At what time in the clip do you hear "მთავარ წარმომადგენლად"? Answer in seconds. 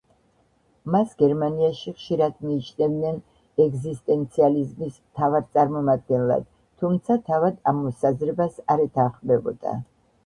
5.03-6.51